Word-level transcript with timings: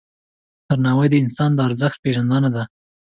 درناوی 0.67 1.07
د 1.11 1.15
انسان 1.23 1.51
د 1.53 1.59
ارزښت 1.67 1.97
پیژندنه 2.03 2.49
ده. 2.55 2.63